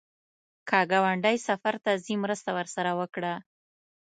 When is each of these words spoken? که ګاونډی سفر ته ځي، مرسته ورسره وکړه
که 0.69 0.79
ګاونډی 0.91 1.37
سفر 1.47 1.75
ته 1.83 1.91
ځي، 2.03 2.15
مرسته 2.23 2.49
ورسره 2.57 2.91
وکړه 2.99 3.33